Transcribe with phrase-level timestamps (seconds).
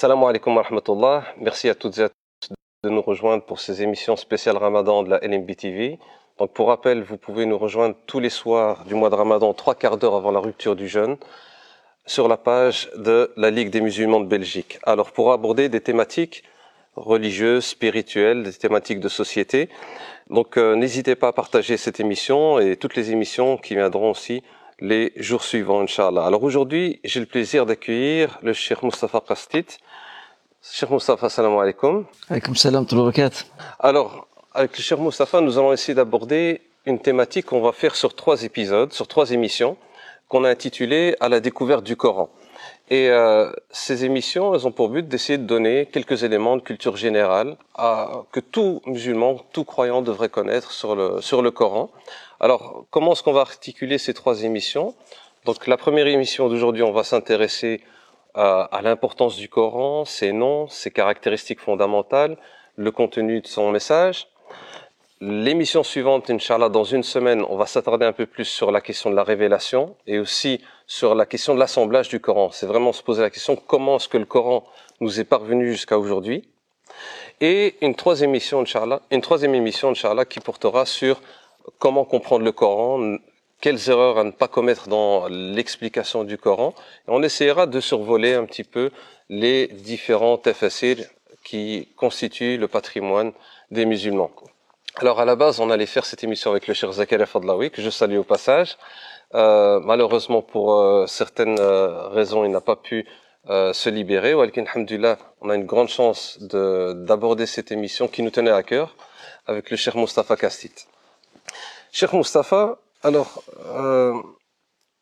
[0.00, 1.24] Salam alaikum wa rahmatullah.
[1.38, 2.54] Merci à toutes et à tous
[2.84, 5.98] de nous rejoindre pour ces émissions spéciales Ramadan de la LMB TV.
[6.38, 9.74] Donc pour rappel, vous pouvez nous rejoindre tous les soirs du mois de Ramadan, trois
[9.74, 11.16] quarts d'heure avant la rupture du jeûne,
[12.06, 14.78] sur la page de la Ligue des musulmans de Belgique.
[14.84, 16.44] Alors pour aborder des thématiques
[16.94, 19.68] religieuses, spirituelles, des thématiques de société.
[20.30, 24.44] Donc euh, n'hésitez pas à partager cette émission et toutes les émissions qui viendront aussi
[24.80, 26.24] les jours suivants, Inch'Allah.
[26.24, 29.66] Alors aujourd'hui, j'ai le plaisir d'accueillir le Cheikh Mustafa Kastit.
[30.62, 32.06] Cheikh Mustafa, salam alaikum.
[32.28, 32.86] Alaykoum salam,
[33.80, 38.14] Alors, avec le Cheikh Mustafa, nous allons essayer d'aborder une thématique qu'on va faire sur
[38.14, 39.76] trois épisodes, sur trois émissions,
[40.28, 42.28] qu'on a intitulées À la découverte du Coran.
[42.90, 46.96] Et euh, ces émissions, elles ont pour but d'essayer de donner quelques éléments de culture
[46.96, 51.90] générale à, que tout musulman, tout croyant devrait connaître sur le, sur le Coran.
[52.40, 54.94] Alors, comment est-ce qu'on va articuler ces trois émissions?
[55.44, 57.82] Donc, la première émission d'aujourd'hui, on va s'intéresser
[58.34, 62.36] à, l'importance du Coran, ses noms, ses caractéristiques fondamentales,
[62.76, 64.28] le contenu de son message.
[65.20, 69.10] L'émission suivante, Inch'Allah, dans une semaine, on va s'attarder un peu plus sur la question
[69.10, 72.52] de la révélation et aussi sur la question de l'assemblage du Coran.
[72.52, 74.62] C'est vraiment se poser la question comment est-ce que le Coran
[75.00, 76.48] nous est parvenu jusqu'à aujourd'hui?
[77.40, 81.20] Et une troisième émission, Inch'Allah, une troisième émission, Inch'Allah, qui portera sur
[81.78, 83.16] comment comprendre le Coran,
[83.60, 86.74] quelles erreurs à ne pas commettre dans l'explication du Coran.
[87.06, 88.90] On essaiera de survoler un petit peu
[89.28, 90.98] les différents tafsir
[91.44, 93.32] qui constituent le patrimoine
[93.70, 94.30] des musulmans.
[94.96, 97.82] Alors à la base, on allait faire cette émission avec le cher Zakaria Fadlaoui, que
[97.82, 98.76] je salue au passage.
[99.34, 103.06] Euh, malheureusement, pour euh, certaines euh, raisons, il n'a pas pu
[103.50, 104.34] euh, se libérer.
[104.34, 104.64] Walkin
[105.40, 108.96] on a une grande chance d'aborder cette émission qui nous tenait à cœur
[109.46, 110.86] avec le cher Mustafa Kastit.
[111.92, 113.42] Cher Mustafa, alors,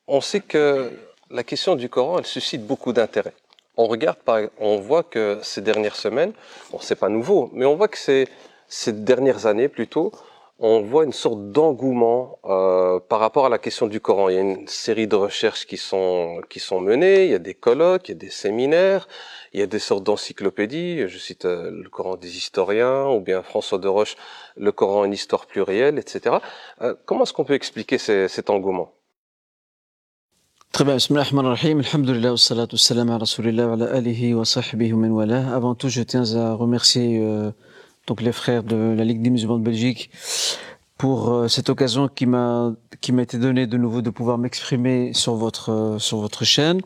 [0.07, 0.93] on sait que
[1.31, 3.35] la question du Coran, elle suscite beaucoup d'intérêt.
[3.77, 4.19] On regarde,
[4.59, 6.33] on voit que ces dernières semaines,
[6.71, 7.99] bon, c'est pas nouveau, mais on voit que
[8.69, 10.13] ces dernières années plutôt,
[10.59, 14.31] on voit une sorte d'engouement euh, par rapport à la question du Coran.
[14.31, 17.25] Il y a une série de recherches qui sont qui sont menées.
[17.25, 19.07] Il y a des colloques, il y a des séminaires,
[19.53, 21.09] il y a des sortes d'encyclopédies.
[21.09, 24.17] Je cite euh, le Coran des historiens ou bien François de Roche,
[24.57, 26.37] le Coran une histoire plurielle, etc.
[26.81, 28.93] Euh, comment est-ce qu'on peut expliquer ces, cet engouement?
[30.73, 30.99] Très bien,
[35.55, 37.51] Avant tout, je tiens à remercier euh,
[38.07, 40.11] donc les frères de la Ligue des musulmans de Belgique,
[40.99, 45.13] pour euh, cette occasion qui m'a qui m'a été donnée de nouveau de pouvoir m'exprimer
[45.13, 46.81] sur votre euh, sur votre chaîne.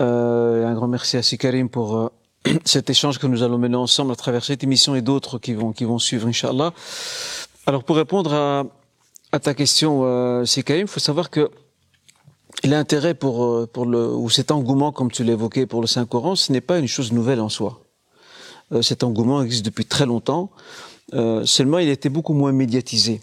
[0.00, 2.08] Euh, un grand merci à Sikarim pour euh,
[2.64, 5.72] cet échange que nous allons mener ensemble à travers cette émission et d'autres qui vont
[5.72, 6.72] qui vont suivre, inchallah.
[7.66, 8.64] Alors pour répondre à
[9.32, 11.50] à ta question, euh, Sikarim, il faut savoir que
[12.64, 16.50] l'intérêt pour pour le ou cet engouement, comme tu l'évoquais pour le Saint Coran, ce
[16.50, 17.80] n'est pas une chose nouvelle en soi.
[18.72, 20.50] Euh, cet engouement existe depuis très longtemps.
[21.14, 23.20] Euh, seulement, il était beaucoup moins médiatisé.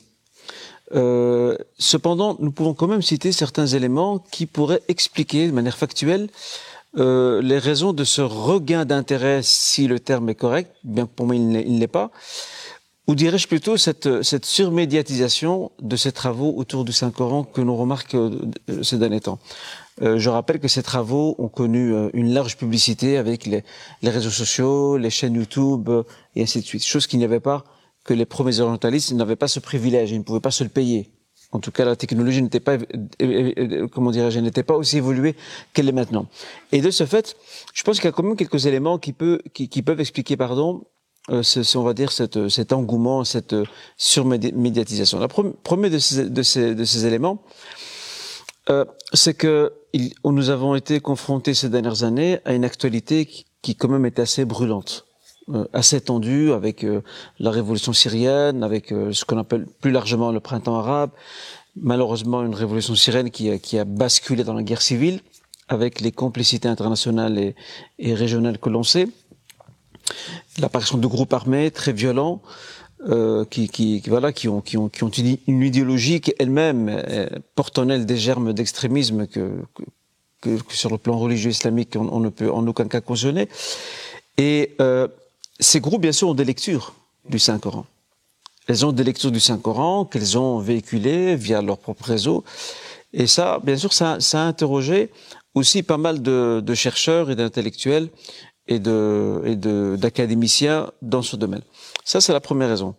[0.95, 6.29] Euh, cependant, nous pouvons quand même citer certains éléments qui pourraient expliquer de manière factuelle
[6.99, 11.35] les raisons de ce regain d'intérêt, si le terme est correct, bien que pour moi
[11.35, 12.09] il ne l'est pas,
[13.05, 18.17] ou dirais-je plutôt cette surmédiatisation de ces travaux autour du Saint-Coran que l'on remarque
[18.81, 19.37] ces derniers temps.
[20.01, 23.63] Euh, je rappelle que ces travaux ont connu euh, une large publicité avec les,
[24.01, 26.03] les, réseaux sociaux, les chaînes YouTube euh,
[26.35, 26.83] et ainsi de suite.
[26.83, 27.63] Chose qu'il n'y avait pas,
[28.03, 31.11] que les premiers orientalistes n'avaient pas ce privilège, ils ne pouvaient pas se le payer.
[31.51, 32.77] En tout cas, la technologie n'était pas,
[33.93, 35.35] comment dirais-je, n'était pas aussi évoluée
[35.73, 36.27] qu'elle est maintenant.
[36.73, 37.37] Et de ce fait,
[37.73, 39.15] je pense qu'il y a quand même quelques éléments qui,
[39.53, 40.83] qui, peuvent expliquer, pardon,
[41.29, 43.55] euh, ce, on va dire cet engouement, cette
[43.95, 45.19] surmédiatisation.
[45.19, 47.41] La premier de ces, de ces, de ces éléments,
[48.69, 53.45] euh, c'est que il, nous avons été confrontés ces dernières années à une actualité qui,
[53.61, 55.05] qui quand même est assez brûlante,
[55.49, 57.01] euh, assez tendue avec euh,
[57.39, 61.11] la révolution syrienne, avec euh, ce qu'on appelle plus largement le printemps arabe,
[61.75, 65.21] malheureusement une révolution syrienne qui a, qui a basculé dans la guerre civile
[65.69, 67.55] avec les complicités internationales et,
[67.99, 69.07] et régionales que l'on sait,
[70.59, 72.41] l'apparition de groupes armés très violents,
[73.05, 77.27] euh, qui, qui, voilà, qui ont, qui ont, qui ont une idéologie qui elle-même euh,
[77.53, 79.61] porte en elle des germes d'extrémisme que,
[80.41, 83.49] que, que, sur le plan religieux islamique on, on, ne peut en aucun cas cautionner.
[84.37, 85.07] Et euh,
[85.59, 86.95] ces groupes, bien sûr, ont des lectures
[87.29, 87.85] du Saint Coran.
[88.67, 92.43] Elles ont des lectures du Saint Coran qu'elles ont véhiculées via leur propre réseau.
[93.13, 95.11] Et ça, bien sûr, ça, ça a interrogé
[95.53, 98.09] aussi pas mal de, de chercheurs et d'intellectuels
[98.67, 101.61] et de et d'académiciens dans ce domaine.
[102.03, 102.95] Ça, c'est la première raison.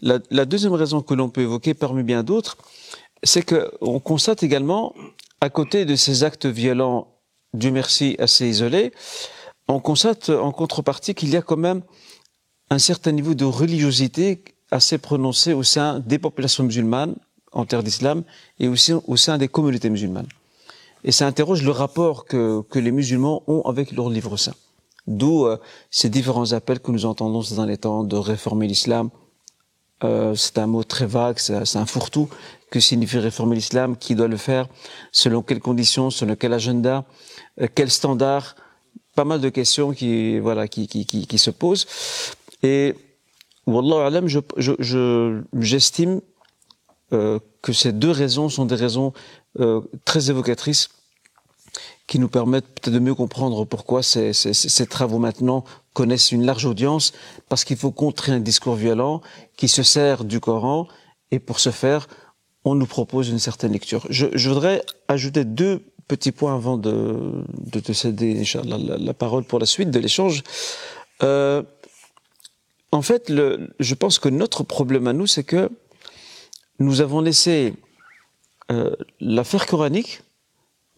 [0.00, 2.56] La, la deuxième raison que l'on peut évoquer parmi bien d'autres,
[3.22, 4.94] c'est que on constate également,
[5.40, 7.08] à côté de ces actes violents,
[7.54, 8.92] du merci assez isolés,
[9.68, 11.82] on constate en contrepartie qu'il y a quand même
[12.70, 17.14] un certain niveau de religiosité assez prononcé au sein des populations musulmanes
[17.52, 18.22] en terre d'islam
[18.58, 20.28] et aussi au sein des communautés musulmanes.
[21.04, 24.54] Et ça interroge le rapport que, que les musulmans ont avec leur livre saint.
[25.06, 25.56] D'où euh,
[25.90, 29.10] ces différents appels que nous entendons ces derniers temps de réformer l'islam.
[30.04, 32.28] Euh, c'est un mot très vague, c'est un fourre-tout.
[32.70, 33.96] Que signifie réformer l'islam?
[33.96, 34.68] Qui doit le faire?
[35.12, 36.10] Selon quelles conditions?
[36.10, 37.04] Selon quel agenda?
[37.60, 38.56] Euh, Quel standard
[39.14, 41.86] Pas mal de questions qui voilà qui, qui, qui, qui se posent.
[42.62, 42.94] Et
[43.66, 46.20] Wallah alam, je, j'estime
[47.12, 49.12] euh, que ces deux raisons sont des raisons
[49.60, 50.88] euh, très évocatrices
[52.06, 54.32] qui nous permettent peut-être de mieux comprendre pourquoi ces,
[54.88, 57.12] travaux maintenant connaissent une large audience,
[57.48, 59.22] parce qu'il faut contrer un discours violent
[59.56, 60.86] qui se sert du Coran,
[61.30, 62.06] et pour ce faire,
[62.64, 64.06] on nous propose une certaine lecture.
[64.10, 69.90] Je, voudrais ajouter deux petits points avant de, te céder la, parole pour la suite
[69.90, 70.44] de l'échange.
[71.22, 71.62] Euh,
[72.92, 73.32] en fait,
[73.80, 75.70] je pense que notre problème à nous, c'est que
[76.78, 77.74] nous avons laissé
[78.70, 80.20] euh, l'affaire coranique,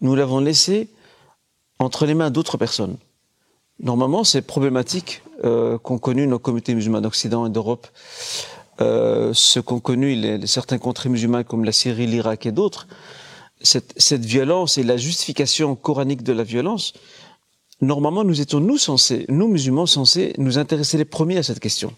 [0.01, 0.89] nous l'avons laissé
[1.79, 2.97] entre les mains d'autres personnes.
[3.81, 7.87] Normalement, ces problématiques euh, qu'ont connues nos communautés musulmanes d'Occident et d'Europe,
[8.81, 12.89] euh, ce qu'ont connu les, certains contrées musulmanes comme la Syrie, l'Irak et d'autres,
[13.61, 16.93] cette, cette, violence et la justification coranique de la violence,
[17.81, 21.93] normalement, nous étions, nous, censés, nous, musulmans, censés nous intéresser les premiers à cette question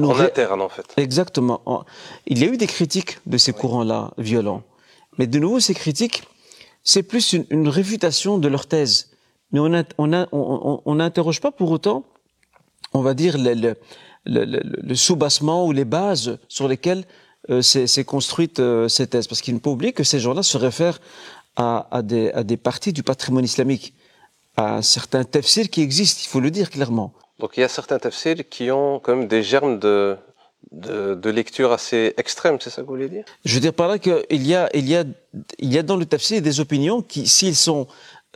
[0.00, 0.86] en interne, en fait.
[0.96, 1.84] Exactement.
[2.26, 4.62] Il y a eu des critiques de ces courants-là violents.
[5.18, 6.22] Mais de nouveau, ces critiques,
[6.84, 9.10] c'est plus une, une, réfutation de leur thèse.
[9.50, 12.04] Mais on n'interroge pas pour autant,
[12.92, 13.76] on va dire, le,
[14.24, 17.04] le, le, sous-bassement ou les bases sur lesquelles
[17.50, 19.26] euh, s'est construite euh, ces thèses.
[19.26, 21.00] Parce qu'il ne faut pas oublier que ces gens-là se réfèrent
[21.56, 23.94] à, à, des, à des parties du patrimoine islamique,
[24.56, 27.12] à certains tafsirs qui existent, il faut le dire clairement.
[27.38, 30.16] Donc il y a certains tafsirs qui ont quand même des germes de,
[30.72, 33.24] de, de lecture assez extrêmes, c'est ça que vous voulez dire?
[33.44, 35.04] Je veux dire par là qu'il y a, il y a,
[35.58, 37.86] il y a dans le tafsir des opinions qui, s'ils sont,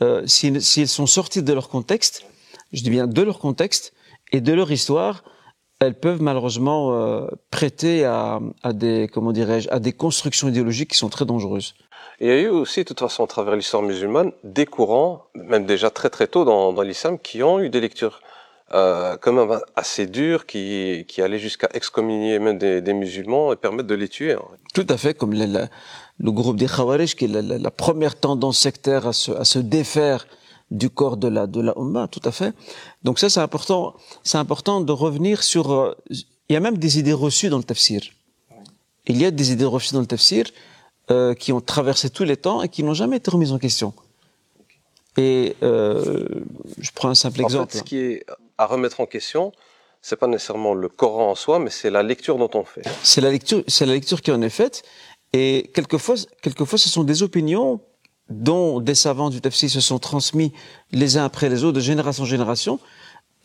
[0.01, 2.25] euh, s'ils, s'ils sont sortis de leur contexte,
[2.73, 3.93] je dis bien de leur contexte
[4.31, 5.23] et de leur histoire,
[5.79, 10.97] elles peuvent malheureusement euh, prêter à, à des, comment dirais-je, à des constructions idéologiques qui
[10.97, 11.75] sont très dangereuses.
[12.19, 15.65] il y a eu aussi, de toute façon, à travers l'histoire musulmane, des courants, même
[15.65, 18.21] déjà très très tôt dans, dans l'islam, qui ont eu des lectures
[18.73, 23.55] euh, quand même assez dur qui, qui allait jusqu'à excommunier même des, des, musulmans et
[23.55, 24.35] permettre de les tuer.
[24.73, 25.67] Tout à fait, comme le,
[26.19, 29.45] le groupe des Khawarij, qui est la, la, la, première tendance sectaire à se, à
[29.45, 30.27] se défaire
[30.69, 32.53] du corps de la de la Ummah, tout à fait.
[33.03, 33.95] Donc ça, c'est important.
[34.23, 35.71] C'est important de revenir sur.
[35.71, 35.95] Euh,
[36.49, 38.01] il y a même des idées reçues dans le tafsir.
[39.05, 40.45] Il y a des idées reçues dans le tafsir
[41.09, 43.93] euh, qui ont traversé tous les temps et qui n'ont jamais été remises en question.
[45.15, 46.27] Et euh,
[46.79, 47.71] je prends un simple en exemple.
[47.71, 48.25] Fait, ce qui est
[48.57, 49.51] à remettre en question,
[50.01, 52.83] c'est pas nécessairement le Coran en soi, mais c'est la lecture dont on fait.
[53.03, 54.83] C'est la lecture, c'est la lecture qui en est faite.
[55.33, 57.81] Et quelquefois, quelquefois, ce sont des opinions
[58.29, 60.53] dont des savants du tafsir se sont transmis
[60.91, 62.79] les uns après les autres, de génération en génération,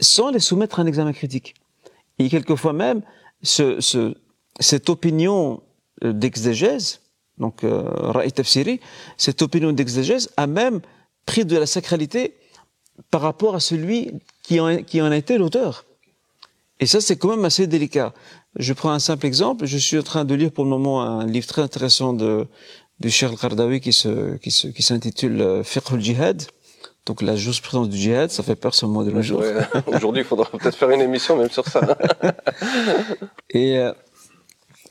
[0.01, 1.55] sans les soumettre à un examen critique.
[2.19, 3.03] Et quelquefois même,
[3.43, 4.15] ce, ce,
[4.61, 5.63] cette opinion
[6.05, 7.01] euh, d'exégèse,
[7.39, 8.81] donc euh, Tafsiri,
[9.17, 10.81] cette opinion d'exégèse a même
[11.27, 12.37] pris de la sacralité
[13.11, 14.13] par rapport à celui
[14.43, 15.85] qui en, qui en a été l'auteur.
[16.81, 18.13] Et ça, c'est quand même assez délicat.
[18.57, 19.67] Je prends un simple exemple.
[19.67, 22.47] Je suis en train de lire pour le moment un livre très intéressant de,
[23.01, 26.43] de Cheikh Qardawi qui se, qui se, qui s'intitule euh, Fiqh al-Jihad.
[27.07, 29.41] Donc la jurisprudence du djihad, ça fait peur ce mot de nos jours.
[29.41, 29.57] Ouais.
[29.89, 31.81] Aujourd'hui, il faudra peut-être faire une émission même sur ça.
[33.51, 33.93] et, euh,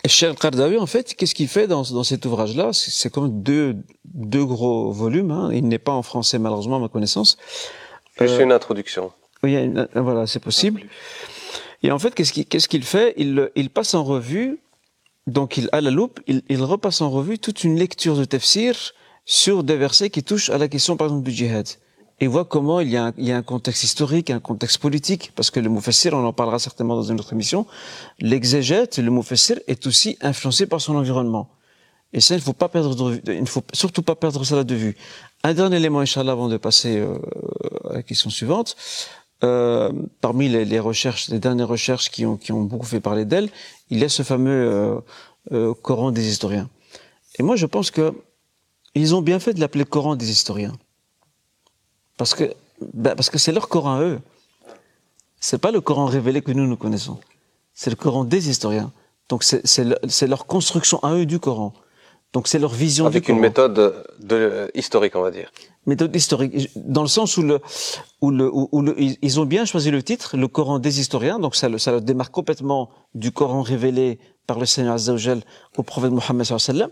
[0.05, 2.71] Cheikh Qardawi, en fait, qu'est-ce qu'il fait dans, dans cet ouvrage-là?
[2.73, 5.31] C'est comme deux, deux gros volumes.
[5.31, 5.51] Hein.
[5.53, 7.37] Il n'est pas en français, malheureusement, à ma connaissance.
[8.17, 9.11] Plus euh, une introduction.
[9.43, 10.83] Oui, une, voilà, c'est possible.
[11.83, 13.13] Et en fait, qu'est-ce qu'il fait?
[13.17, 14.59] Il, il passe en revue,
[15.27, 18.93] donc il à la loupe, il, il repasse en revue toute une lecture de tafsir
[19.25, 21.67] sur des versets qui touchent à la question, par exemple, du djihad.
[22.19, 24.77] Et voit comment il y, a un, il y a un contexte historique, un contexte
[24.77, 27.65] politique, parce que le Mufassir, on en parlera certainement dans une autre émission,
[28.19, 31.49] l'exégète, le Mufassir, est aussi influencé par son environnement.
[32.13, 34.97] Et ça, il ne faut perdre faut surtout pas perdre cela de vue.
[35.43, 37.17] Un dernier élément, Inch'Allah, avant de passer euh,
[37.89, 38.75] à la question suivante.
[39.43, 43.49] Euh, parmi les, recherches, les dernières recherches qui ont, beaucoup fait parler d'elle,
[43.89, 45.01] il y a ce fameux
[45.51, 46.69] euh, Coran des historiens.
[47.39, 48.13] Et moi, je pense que
[48.93, 50.73] ils ont bien fait de l'appeler Coran des historiens,
[52.17, 52.53] parce que
[52.93, 54.19] ben, parce que c'est leur Coran à eux.
[55.39, 57.19] C'est pas le Coran révélé que nous nous connaissons.
[57.73, 58.91] C'est le Coran des historiens.
[59.29, 61.73] Donc c'est le, leur construction à eux du Coran.
[62.33, 65.51] Donc c'est leur vision avec du une méthode de, historique, on va dire.
[65.85, 67.59] méthode historique, dans le sens où, le,
[68.21, 71.55] où, le, où, le, ils ont bien choisi le titre, le Coran des historiens, donc
[71.55, 75.41] ça, ça le démarque complètement du Coran révélé par le Seigneur Azzawajal
[75.77, 76.89] au prophète Mohammed sallallahu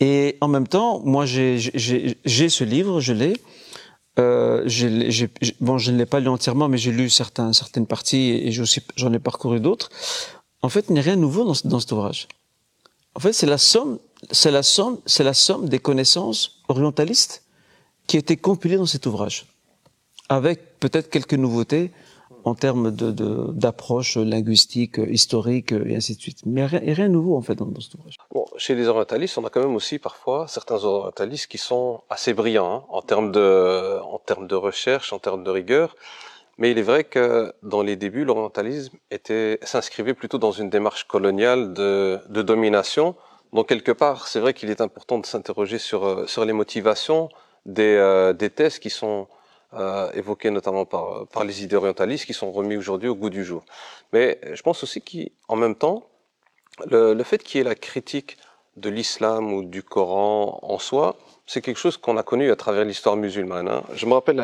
[0.00, 3.34] Et en même temps, moi j'ai ce livre, je l'ai.
[4.18, 4.62] Euh,
[5.60, 9.12] bon, je ne l'ai pas lu entièrement, mais j'ai lu certains, certaines parties et j'en
[9.12, 9.88] ai parcouru d'autres.
[10.62, 12.28] En fait, il n'y a rien de nouveau dans, dans cet ouvrage.
[13.16, 13.98] En fait, c'est la somme,
[14.30, 17.44] c'est la somme, des connaissances orientalistes
[18.06, 19.46] qui étaient compilées dans cet ouvrage,
[20.28, 21.90] avec peut-être quelques nouveautés
[22.44, 26.40] en termes d'approche de, linguistique, historique et ainsi de suite.
[26.44, 28.16] Mais a, rien de nouveau en fait dans, cet ouvrage.
[28.32, 32.34] Bon, chez les orientalistes, on a quand même aussi parfois certains orientalistes qui sont assez
[32.34, 35.96] brillants hein, en termes de, recherche, en termes de rigueur.
[36.58, 38.96] Mais il est vrai que dans les débuts, l'orientalisme
[39.62, 43.16] s'inscrivait plutôt dans une démarche coloniale de domination.
[43.54, 47.28] Donc quelque part, c'est vrai qu'il est important de s'interroger sur euh, sur les motivations
[47.64, 49.28] des euh, des thèses qui sont
[49.74, 53.44] euh, évoquées notamment par par les idées orientalistes qui sont remis aujourd'hui au goût du
[53.44, 53.64] jour.
[54.12, 56.02] Mais je pense aussi qu'en même temps,
[56.90, 58.36] le, le fait qu'il y ait la critique
[58.76, 62.84] de l'islam ou du Coran en soi, c'est quelque chose qu'on a connu à travers
[62.84, 63.68] l'histoire musulmane.
[63.68, 63.84] Hein.
[63.94, 64.40] Je me rappelle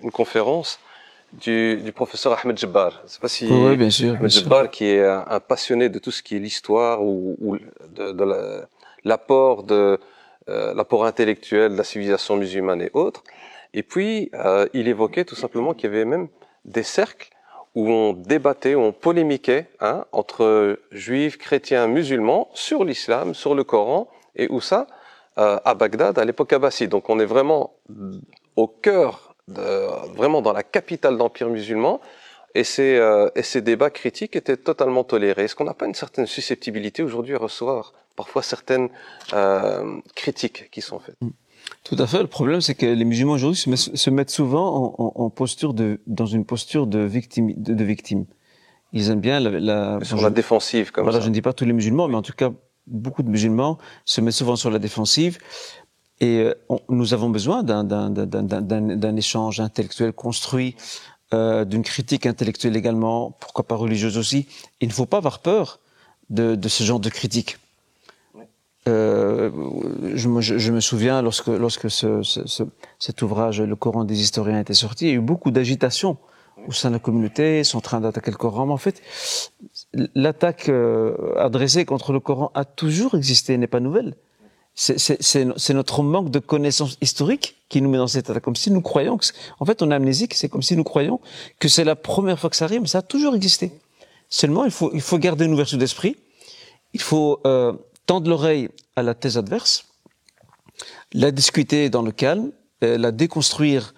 [0.00, 0.80] une conférence
[1.40, 3.02] du, du, professeur Ahmed Jabbar.
[3.06, 6.10] Je sais pas si oui, bien sûr, Ahmed Jabbar, qui est un, passionné de tout
[6.10, 8.64] ce qui est l'histoire ou, ou, de, de
[9.04, 9.98] l'apport de
[10.50, 13.24] euh, l'apport intellectuel de la civilisation musulmane et autres.
[13.72, 16.28] Et puis euh, il évoquait tout simplement qu'il y avait même
[16.66, 17.30] des cercles
[17.74, 23.64] où on débattait, où on polémiquait hein, entre juifs, chrétiens, musulmans sur l'islam, sur le
[23.64, 24.86] Coran, et où ça
[25.38, 26.90] euh, à Bagdad à l'époque abbasside.
[26.90, 27.72] Donc on est vraiment
[28.54, 32.00] au cœur vraiment dans la capitale d'empire musulman,
[32.54, 35.44] et ces, euh, et ces débats critiques étaient totalement tolérés.
[35.44, 38.90] Est-ce qu'on n'a pas une certaine susceptibilité aujourd'hui à recevoir parfois certaines
[39.32, 41.16] euh, critiques qui sont faites?
[41.82, 42.20] Tout à fait.
[42.20, 46.26] Le problème, c'est que les musulmans aujourd'hui se, mettent souvent en, en, posture de, dans
[46.26, 47.52] une posture de victime.
[47.56, 48.26] De, de victime.
[48.92, 51.24] Ils aiment bien la, la sur la défensive, comme voilà, ça.
[51.24, 52.52] Je ne dis pas tous les musulmans, mais en tout cas,
[52.86, 55.38] beaucoup de musulmans se mettent souvent sur la défensive
[56.20, 56.54] et euh,
[56.88, 60.76] nous avons besoin d'un échange intellectuel construit,
[61.32, 64.46] euh, d'une critique intellectuelle également, pourquoi pas religieuse aussi.
[64.80, 65.80] Il ne faut pas avoir peur
[66.30, 67.58] de, de ce genre de critique.
[68.86, 69.50] Euh,
[70.14, 72.62] je, me, je, me souviens lorsque, lorsque ce, ce,
[72.98, 76.18] cet ouvrage, Le Coran des historiens, était sorti, il y a eu beaucoup d'agitation
[76.68, 78.66] au sein de la communauté, ils sont en train d'attaquer le Coran.
[78.66, 79.02] Mais en fait,
[80.14, 84.14] l'attaque euh, adressée contre le Coran a toujours existé, n'est pas nouvelle
[84.74, 88.40] c'est notre manque de connaissances historiques qui nous met dans cet état.
[88.40, 89.26] Comme si nous croyons que,
[89.60, 91.20] en fait, on est amnésique, c'est comme si nous croyons
[91.60, 93.72] que c'est la première fois que ça arrive, mais ça a toujours existé.
[94.28, 96.16] Seulement, il faut, il faut garder une ouverture d'esprit.
[96.92, 97.72] Il faut euh,
[98.06, 99.86] tendre l'oreille à la thèse adverse,
[101.12, 102.50] la discuter dans le calme,
[102.82, 103.94] euh, la déconstruire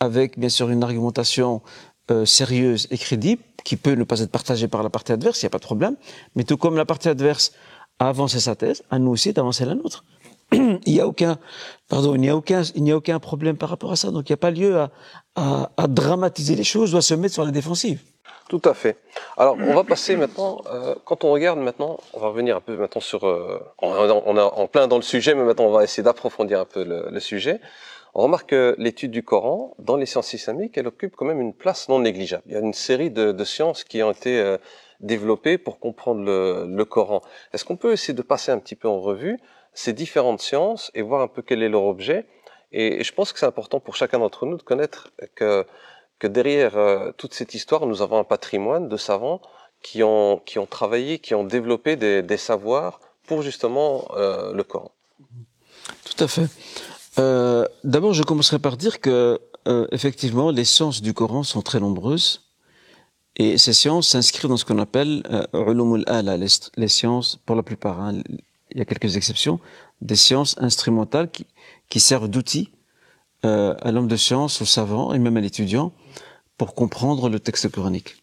[0.00, 1.62] avec, bien sûr, une argumentation
[2.10, 5.46] euh, sérieuse et crédible, qui peut ne pas être partagée par la partie adverse, il
[5.46, 5.96] n'y a pas de problème.
[6.34, 7.52] Mais tout comme la partie adverse
[7.98, 10.04] a avancé sa thèse, à nous aussi d'avancer la nôtre.
[10.52, 11.38] Il n'y a aucun,
[11.88, 14.10] pardon, il n'y a aucun, il n'y a aucun problème par rapport à ça.
[14.10, 14.90] Donc il n'y a pas lieu à,
[15.36, 18.00] à, à, dramatiser les choses ou à se mettre sur la défensive.
[18.48, 18.96] Tout à fait.
[19.36, 22.76] Alors on va passer maintenant, euh, quand on regarde maintenant, on va revenir un peu
[22.76, 23.94] maintenant sur, euh, on,
[24.36, 27.08] est en plein dans le sujet, mais maintenant on va essayer d'approfondir un peu le,
[27.10, 27.60] le, sujet.
[28.14, 31.52] On remarque que l'étude du Coran dans les sciences islamiques, elle occupe quand même une
[31.52, 32.42] place non négligeable.
[32.46, 34.56] Il y a une série de, de sciences qui ont été euh,
[35.00, 37.20] développées pour comprendre le, le Coran.
[37.52, 39.38] Est-ce qu'on peut essayer de passer un petit peu en revue
[39.78, 42.26] ces différentes sciences et voir un peu quel est leur objet.
[42.72, 45.64] Et, je pense que c'est important pour chacun d'entre nous de connaître que,
[46.18, 49.40] que derrière euh, toute cette histoire, nous avons un patrimoine de savants
[49.80, 54.90] qui ont, qui ont travaillé, qui ont développé des, savoirs pour justement euh, le Coran.
[56.04, 56.48] Tout à fait.
[57.20, 59.40] Euh, D'abord, je commencerai par dire que
[59.92, 62.48] effectivement, les sciences du Coran sont très nombreuses.
[63.38, 68.00] Et ces sciences s'inscrivent dans ce qu'on appelle euh, les, les sciences, pour la plupart,
[68.00, 68.14] hein,
[68.78, 69.58] il y a quelques exceptions,
[70.00, 71.46] des sciences instrumentales qui,
[71.88, 72.70] qui servent d'outils
[73.44, 75.92] euh, à l'homme de science, au savant et même à l'étudiant
[76.56, 78.22] pour comprendre le texte coranique.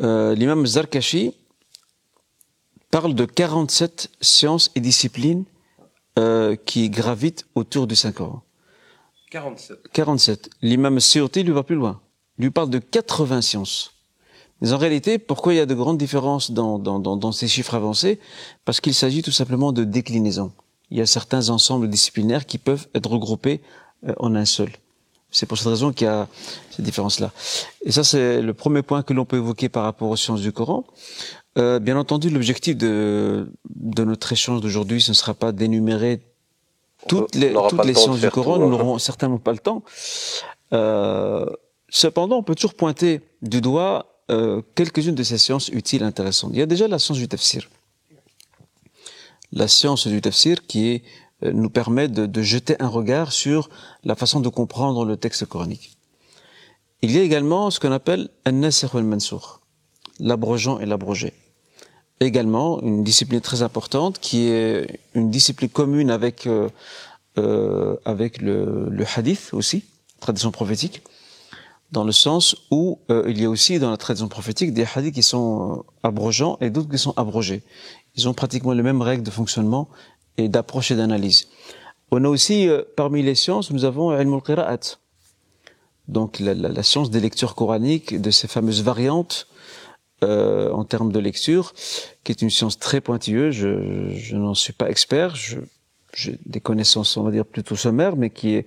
[0.00, 1.34] Euh, L'imam Zarkashi
[2.90, 5.44] parle de 47 sciences et disciplines
[6.18, 8.42] euh, qui gravitent autour du Saint-Coran.
[9.30, 9.78] 47.
[9.92, 10.50] 47.
[10.62, 12.00] L'imam Siyuti lui va plus loin.
[12.38, 13.94] Il lui parle de 80 sciences.
[14.62, 17.48] Mais en réalité, pourquoi il y a de grandes différences dans, dans, dans, dans ces
[17.48, 18.20] chiffres avancés?
[18.64, 20.52] Parce qu'il s'agit tout simplement de déclinaisons.
[20.92, 23.60] Il y a certains ensembles disciplinaires qui peuvent être regroupés
[24.06, 24.70] euh, en un seul.
[25.32, 26.28] C'est pour cette raison qu'il y a
[26.70, 27.32] ces différences-là.
[27.84, 30.52] Et ça, c'est le premier point que l'on peut évoquer par rapport aux sciences du
[30.52, 30.84] Coran.
[31.58, 36.20] Euh, bien entendu, l'objectif de, de notre échange d'aujourd'hui, ce ne sera pas d'énumérer
[37.08, 38.70] toutes les, toutes les sciences du Coran, nous hein.
[38.70, 39.82] n'aurons certainement pas le temps.
[40.72, 41.46] Euh,
[41.88, 46.52] cependant, on peut toujours pointer du doigt euh, quelques-unes de ces sciences utiles, intéressantes.
[46.54, 47.68] Il y a déjà la science du tafsir.
[49.52, 51.02] La science du tafsir qui
[51.42, 53.68] euh, nous permet de, jeter un regard sur
[54.04, 55.98] la façon de comprendre le texte coranique.
[57.02, 59.60] Il y a également ce qu'on appelle un nasir al-mansour,
[60.18, 61.34] l'abrogeant et l'abrogé.
[62.20, 69.50] Également, une discipline très importante qui est une discipline commune avec, euh, avec le, hadith
[69.52, 69.84] aussi,
[70.20, 71.02] tradition prophétique,
[71.92, 75.14] dans le sens où euh, il y a aussi dans la tradition prophétique des hadiths
[75.14, 77.62] qui sont euh, abrogeants et d'autres qui sont abrogés.
[78.16, 79.88] Ils ont pratiquement les mêmes règles de fonctionnement
[80.38, 81.48] et d'approche et d'analyse.
[82.10, 84.98] On a aussi, euh, parmi les sciences, nous avons ilm al-qira'at,
[86.08, 89.46] donc la, la, la, science des lectures coraniques, de ces fameuses variantes
[90.24, 91.74] euh, en termes de lecture,
[92.24, 93.54] qui est une science très pointilleuse.
[93.54, 95.36] Je, je n'en suis pas expert,
[96.14, 98.66] j'ai des connaissances, on va dire, plutôt sommaires, mais qui est,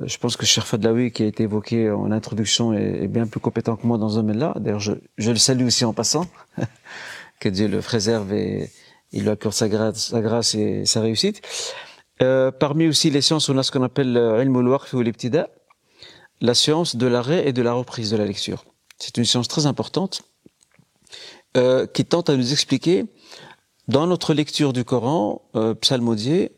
[0.00, 3.76] je pense que Cher Fadlaoui, qui a été évoqué en introduction, est, bien plus compétent
[3.76, 4.54] que moi dans ce domaine-là.
[4.56, 6.26] D'ailleurs, je, je, le salue aussi en passant.
[7.40, 8.70] que Dieu le préserve et
[9.12, 11.42] il lui accorde sa grâce, et sa réussite.
[12.22, 15.48] Euh, parmi aussi les sciences, on a ce qu'on appelle euh, ilm al ou l'ibtida,
[16.40, 18.64] la science de l'arrêt et de la reprise de la lecture.
[18.98, 20.22] C'est une science très importante
[21.56, 23.04] euh, qui tente à nous expliquer,
[23.86, 26.52] dans notre lecture du Coran euh, psalmodié,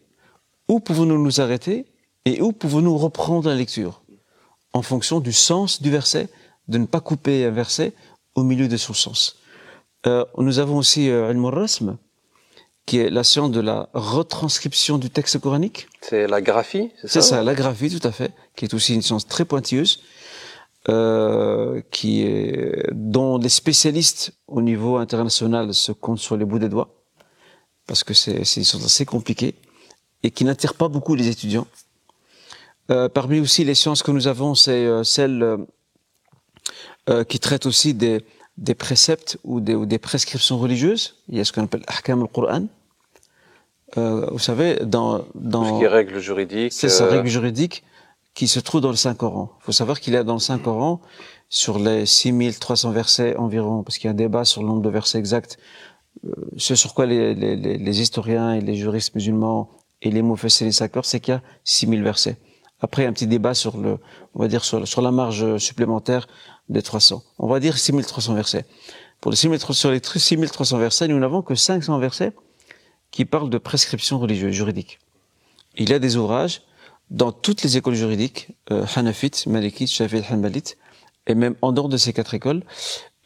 [0.68, 1.86] où pouvons-nous nous arrêter
[2.26, 4.02] et où pouvons-nous reprendre la lecture,
[4.74, 6.28] en fonction du sens du verset,
[6.68, 7.94] de ne pas couper un verset
[8.34, 9.36] au milieu de son sens.
[10.06, 11.96] Euh, nous avons aussi euh, Al-Murrasm,
[12.84, 15.88] qui est la science de la retranscription du texte coranique.
[16.00, 18.94] C'est la graphie, c'est ça C'est ça, la graphie, tout à fait, qui est aussi
[18.94, 20.02] une science très pointilleuse,
[20.88, 26.68] euh, qui est, dont les spécialistes au niveau international se comptent sur les bouts des
[26.68, 26.92] doigts,
[27.86, 29.54] parce que c'est une science assez compliquée
[30.24, 31.66] et qui n'attire pas beaucoup les étudiants.
[32.90, 35.58] Euh, parmi aussi les sciences que nous avons, c'est euh, celles
[37.08, 38.24] euh, qui traitent aussi des,
[38.58, 41.16] des préceptes ou des, ou des, prescriptions religieuses.
[41.28, 42.66] Il y a ce qu'on appelle Ahkam al-Qur'an.
[43.98, 45.24] Euh, vous savez, dans...
[45.34, 46.72] dans Tout ce qui est règles juridiques.
[46.72, 47.84] C'est ça, règles juridiques
[48.34, 49.52] qui se trouve dans le Saint-Coran.
[49.60, 51.00] Il faut savoir qu'il y a dans le Saint-Coran,
[51.48, 54.90] sur les 6300 versets environ, parce qu'il y a un débat sur le nombre de
[54.90, 55.58] versets exacts,
[56.26, 59.70] euh, ce sur quoi les, les, les, historiens et les juristes musulmans
[60.02, 62.36] et les mufassirin s'accordent, c'est qu'il y a 6000 versets.
[62.80, 63.98] Après, un petit débat sur le,
[64.34, 66.26] on va dire sur, la marge supplémentaire
[66.68, 67.22] des 300.
[67.38, 68.66] On va dire 6300 versets.
[69.20, 72.32] Pour les 6300, sur les 6300 versets, nous n'avons que 500 versets
[73.10, 74.98] qui parlent de prescriptions religieuses, juridiques.
[75.76, 76.62] Il y a des ouvrages
[77.10, 80.76] dans toutes les écoles juridiques, euh, Hanafites, Malikites, Shafi'ites, Hanbalites,
[81.26, 82.62] et même en dehors de ces quatre écoles,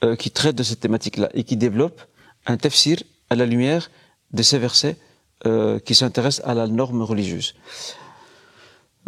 [0.04, 2.02] euh, qui traitent de cette thématique-là et qui développent
[2.46, 3.90] un tafsir à la lumière
[4.32, 4.96] de ces versets
[5.46, 7.54] euh, qui s'intéressent à la norme religieuse.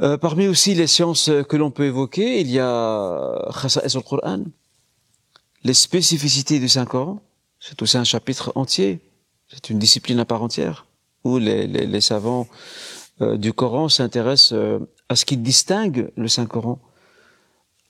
[0.00, 4.44] Euh, parmi aussi les sciences que l'on peut évoquer, il y a Khasa'is al-Qur'an,
[5.64, 7.20] les spécificités du Saint-Coran,
[7.60, 9.00] c'est aussi un chapitre entier,
[9.48, 10.86] c'est une discipline à part entière,
[11.24, 12.48] où les, savants
[13.20, 14.78] euh, du Coran s'intéresse euh,
[15.08, 16.80] à ce qui distingue le Saint-Coran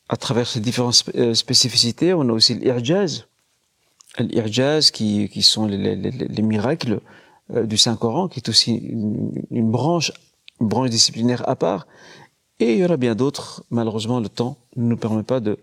[0.09, 2.13] à travers ses différentes spécificités.
[2.13, 3.27] On a aussi l'irjaz,
[4.19, 7.01] l'irjaz qui, qui sont les, les, les miracles
[7.49, 10.13] du Saint-Coran, qui est aussi une, branche,
[10.69, 11.87] branche disciplinaire à part.
[12.61, 13.65] Et il y aura bien d'autres.
[13.71, 15.59] Malheureusement, le temps ne nous permet pas de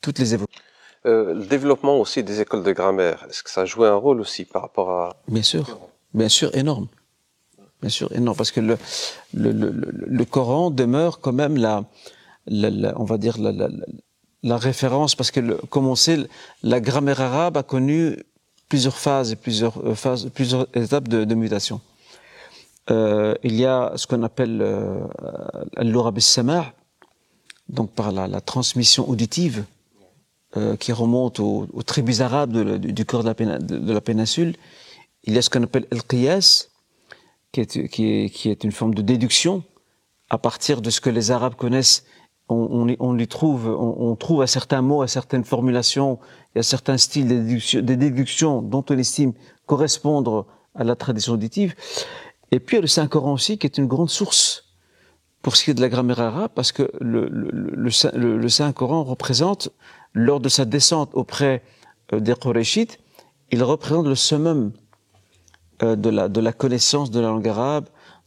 [0.00, 0.58] toutes les évoquer.
[1.06, 4.20] Euh, le développement aussi des écoles de grammaire, est-ce que ça a joué un rôle
[4.20, 5.16] aussi par rapport à...
[5.28, 5.78] Bien sûr,
[6.12, 6.88] bien sûr, énorme
[7.80, 8.76] bien sûr, non, parce que le,
[9.34, 11.84] le, le, le, Coran demeure quand même la,
[12.46, 13.68] la, la on va dire la, la,
[14.42, 16.18] la, référence, parce que, comme on sait,
[16.62, 18.16] la grammaire arabe a connu
[18.68, 21.80] plusieurs phases et plusieurs euh, phases, plusieurs étapes de, de mutation.
[22.90, 25.04] Euh, il y a ce qu'on appelle euh,
[25.76, 26.72] l'orab sama
[27.68, 29.64] donc par la, la transmission auditive
[30.56, 34.56] euh, qui remonte aux, tribus arabes du, corps de la, péninsule.
[35.24, 36.26] Il y a ce qu'on appelle el qui
[37.66, 39.62] est, une forme de déduction
[40.30, 42.06] à partir de ce que les Arabes connaissent.
[42.48, 46.18] On, lui trouve, on, trouve à certains mots, à certaines formulations
[46.54, 49.34] et à certains styles de déduction, de déduction dont on estime
[49.66, 51.74] correspondre à la tradition auditive.
[52.50, 54.64] Et puis il y a le Saint-Coran aussi, qui est une grande source
[55.42, 59.70] pour ce qui est de la grammaire arabe, parce que le, Saint-Coran représente,
[60.12, 61.62] lors de sa descente auprès
[62.12, 62.98] euh, des Koréchites,
[63.50, 64.72] il représente le summum
[65.82, 67.86] euh, de, la, connaissance de la langue arabe,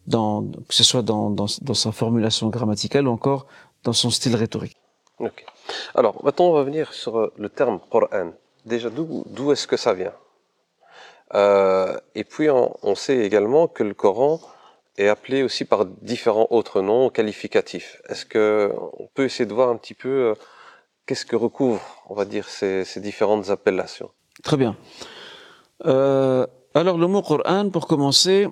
[0.10, 3.46] que ce soit dans, sa formulation grammaticale ou encore
[3.84, 4.78] dans son style rhétorique.
[5.20, 5.46] Okay.
[5.94, 8.32] Alors, maintenant, on va venir sur euh, le terme Coran.
[8.66, 10.14] Déjà, d'où est-ce que ça vient?
[11.36, 14.40] Euh, Et puis, on, on, sait également que le Coran
[14.98, 18.02] est appelé aussi par différents autres noms qualificatifs.
[18.10, 20.34] Est-ce que on peut essayer de voir un petit peu euh,
[21.06, 24.12] qu'est-ce que recouvre, on va dire, ces, ces différentes appellations?
[24.44, 24.76] Très bien.
[25.86, 28.48] Euh, alors le mot Coran, pour commencer,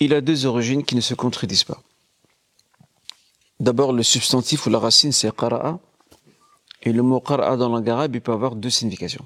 [0.00, 1.78] il a deux origines qui ne se contredisent pas.
[3.60, 5.78] D'abord, le substantif ou la racine, c'est qara'a.
[6.82, 9.24] Et le mot qara'a dans arabe, il peut avoir deux significations.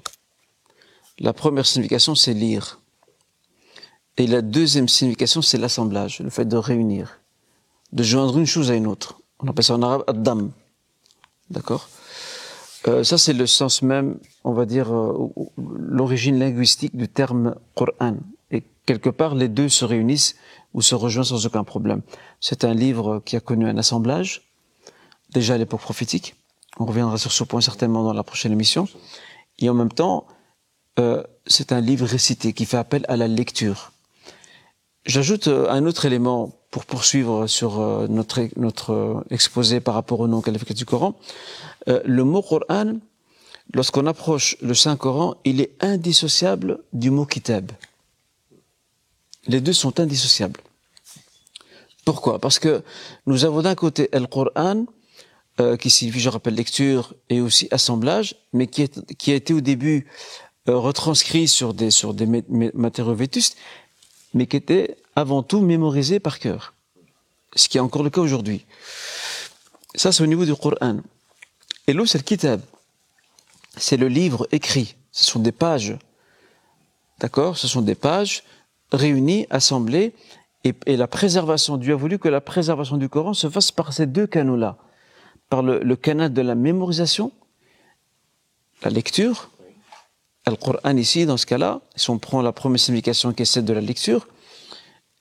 [1.19, 2.79] La première signification, c'est lire.
[4.17, 7.19] Et la deuxième signification, c'est l'assemblage, le fait de réunir,
[7.91, 9.19] de joindre une chose à une autre.
[9.39, 10.51] On appelle ça en arabe ad-dam.
[11.49, 11.87] D'accord?
[12.87, 18.17] Euh, Ça, c'est le sens même, on va dire, euh, l'origine linguistique du terme Qur'an.
[18.51, 20.35] Et quelque part, les deux se réunissent
[20.73, 22.01] ou se rejoignent sans aucun problème.
[22.39, 24.49] C'est un livre qui a connu un assemblage,
[25.31, 26.35] déjà à l'époque prophétique.
[26.79, 28.87] On reviendra sur ce point certainement dans la prochaine émission.
[29.59, 30.27] Et en même temps,
[30.99, 33.91] euh, c'est un livre récité qui fait appel à la lecture.
[35.05, 40.27] J'ajoute euh, un autre élément pour poursuivre sur euh, notre, notre exposé par rapport au
[40.27, 41.15] nom qualificatif du Coran.
[41.85, 42.97] le mot Coran,
[43.73, 47.71] lorsqu'on approche le Saint-Coran, il est indissociable du mot kitab.
[49.47, 50.59] Les deux sont indissociables.
[52.03, 52.39] Pourquoi?
[52.39, 52.83] Parce que
[53.25, 54.85] nous avons d'un côté le Coran,
[55.79, 59.61] qui signifie, je rappelle, lecture et aussi assemblage, mais qui, est, qui a été au
[59.61, 60.05] début
[60.69, 62.25] euh, retranscrit sur des, sur des
[62.73, 63.57] matériaux vétustes,
[64.33, 66.73] mais qui était avant tout mémorisé par cœur.
[67.55, 68.65] Ce qui est encore le cas aujourd'hui.
[69.95, 70.99] Ça, c'est au niveau du Coran.
[71.87, 72.61] Et l'autre, c'est le kitab.
[73.77, 74.95] C'est le livre écrit.
[75.11, 75.97] Ce sont des pages.
[77.19, 77.57] D'accord?
[77.57, 78.43] Ce sont des pages
[78.91, 80.13] réunies, assemblées,
[80.63, 83.93] et, et, la préservation, Dieu a voulu que la préservation du Coran se fasse par
[83.93, 84.77] ces deux canaux-là.
[85.49, 87.31] Par le, le canal de la mémorisation,
[88.83, 89.49] la lecture,
[90.49, 93.65] le Coran ici, dans ce cas-là, si on prend la première signification qui est celle
[93.65, 94.27] de la lecture,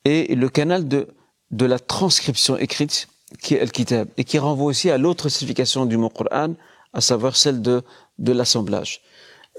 [0.05, 1.09] et le canal de,
[1.51, 3.09] la transcription écrite,
[3.43, 6.55] qui est Al-Kitab, et qui renvoie aussi à l'autre signification du mot Coran,
[6.93, 7.83] à savoir celle de,
[8.19, 9.03] l'assemblage.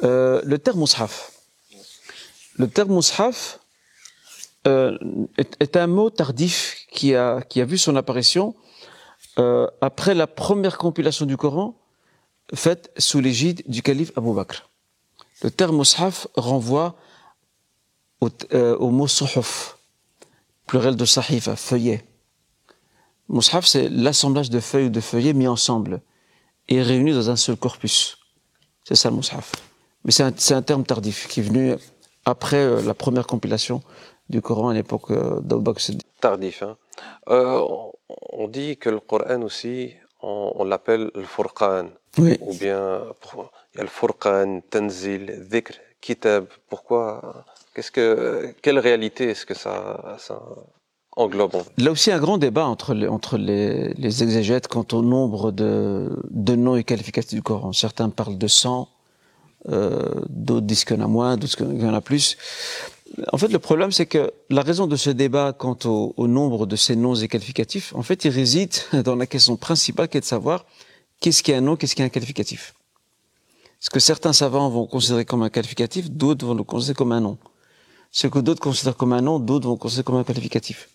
[0.04, 1.32] Euh, le terme mushaf.
[2.56, 3.60] Le terme mushaf
[4.68, 4.98] euh,
[5.38, 8.56] est, un mot tardif qui a, qui a vu son apparition
[9.40, 11.76] euh, après la première compilation du Coran
[12.54, 14.70] faite sous l'égide du calife Abu Bakr.
[15.43, 16.95] Le terme mushaf renvoie
[18.21, 19.78] au, euh, au mot suhuf,
[20.65, 22.04] pluriel de sahifa, feuillet.
[23.30, 26.02] Mushaf, c'est l'assemblage de feuilles ou de feuillets mis ensemble
[26.67, 28.17] et réunis dans un seul corpus.
[28.84, 29.52] C'est ça le mushaf.
[30.06, 31.76] Mais c'est un, terme tardif qui est venu
[32.26, 33.82] après euh, la première compilation
[34.30, 35.41] du Coran à l'époque euh,
[36.21, 36.63] Tardif.
[36.63, 36.78] Hein.
[37.30, 37.62] Euh,
[38.32, 41.88] on dit que le Coran aussi, on, on l'appelle le Furqan.
[42.18, 42.38] Oui.
[42.42, 43.02] Ou bien
[43.74, 46.48] il y a le Furqan, Tanzil, Dhikr, Kitab.
[46.70, 50.42] Pourquoi Qu'est-ce que quelle réalité est-ce que ça, ça
[51.16, 55.52] englobe Là aussi un grand débat entre les, entre les, les exégètes quant au nombre
[55.52, 57.74] de, de noms et qualificatifs du Coran.
[57.74, 58.90] Certains parlent de 100,
[59.70, 62.38] euh, d'autres disent qu'il y en a moins, d'autres qu'il y en a plus.
[63.32, 66.76] En fait, le problème, c'est que la raison de ce débat quant au, nombre de
[66.76, 70.26] ces noms et qualificatifs, en fait, il réside dans la question principale qui est de
[70.26, 70.65] savoir
[71.20, 72.74] qu'est-ce qui est un nom, qu'est-ce qui est un qualificatif.
[73.80, 77.22] Ce que certains savants vont considérer comme un qualificatif, d'autres vont le considérer comme un
[77.22, 77.38] nom.
[78.12, 80.89] Ce que d'autres considèrent comme un nom, d'autres vont considérer comme un qualificatif.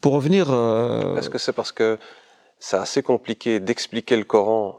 [0.00, 0.50] Pour revenir...
[0.50, 1.16] Euh...
[1.16, 1.98] Est-ce que c'est parce que
[2.58, 4.78] c'est assez compliqué d'expliquer le Coran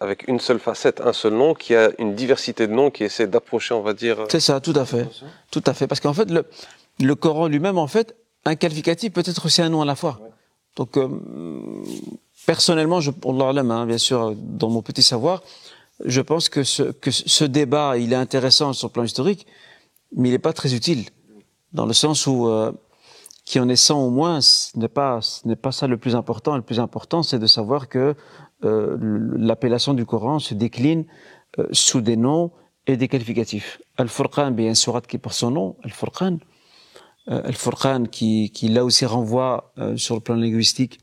[0.00, 3.26] avec une seule facette, un seul nom, qui a une diversité de noms qui essaie
[3.26, 4.24] d'approcher, on va dire...
[4.30, 5.06] C'est ça, tout à fait.
[5.50, 5.86] Tout à fait.
[5.86, 6.46] Parce qu'en fait, le,
[6.98, 10.18] le Coran lui-même, en fait, un qualificatif peut être aussi un nom à la fois.
[10.22, 10.30] Ouais.
[10.76, 11.08] Donc, euh,
[12.46, 15.42] personnellement, je, Allah hein, bien sûr, dans mon petit savoir,
[16.04, 19.46] je pense que ce, que ce débat, il est intéressant sur le plan historique,
[20.16, 21.04] mais il n'est pas très utile,
[21.72, 22.72] dans le sens où euh,
[23.44, 26.14] qui en est 100 ou moins, ce n'est pas, ce n'est pas ça le plus
[26.14, 26.56] important.
[26.56, 28.14] Le plus important, c'est de savoir que
[28.64, 28.96] euh,
[29.36, 31.06] l'appellation du Coran se décline
[31.58, 32.50] euh, sous des noms
[32.86, 33.80] et des qualificatifs.
[33.96, 36.38] Al-Furqan, bien surat qui porte son nom, Al-Furqan.
[37.28, 40.98] Euh, Al-Furqan qui, qui là aussi renvoie sur le plan linguistique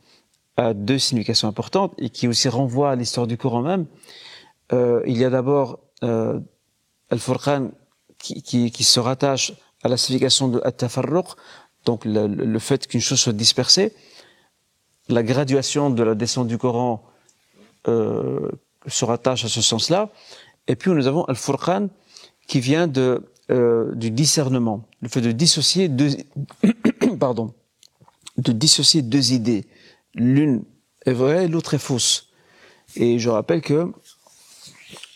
[0.56, 3.86] à deux significations importantes et qui aussi renvoie à l'histoire du Coran même.
[4.72, 7.72] Il y a d'abord Al-Furqan
[8.18, 11.36] qui, qui, se rattache à la signification de At-Tafarruq,
[11.86, 13.94] donc le fait qu'une chose soit dispersée,
[15.10, 17.04] la graduation de la descente du Coran
[17.88, 18.52] euh,
[18.88, 20.10] se rattache à ce sens-là,
[20.68, 21.88] et puis nous avons Al-Furqan
[22.48, 22.92] qui vient
[23.50, 26.12] euh, du discernement, le fait de dissocier deux,
[27.20, 27.54] pardon,
[28.38, 29.66] de dissocier deux idées,
[30.16, 30.64] l'une
[31.06, 32.30] est vraie l'autre est fausse.
[32.96, 33.92] Et je rappelle que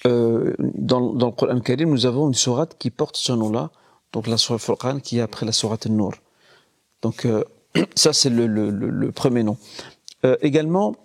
[0.06, 3.72] euh, dans, le Coran Karim, nous avons une sourate qui porte ce nom-là,
[4.12, 6.14] donc la sourate Furqan qui est après la sourate Nour,
[7.02, 7.28] Donc
[7.96, 9.58] ça c'est le, premier nom.
[10.42, 10.96] également,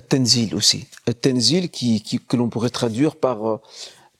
[0.00, 0.86] Tenzil aussi.
[1.20, 3.60] Tenzil qui, qui, que l'on pourrait traduire par,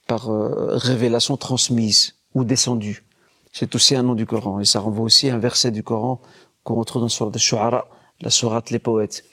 [0.07, 3.05] par révélation transmise ou descendue.
[3.53, 6.21] C'est aussi un nom du Coran et ça renvoie aussi à un verset du Coran
[6.65, 7.89] qu'on retrouve dans la sourate Shu'ara,
[8.21, 9.25] la sourate les poètes.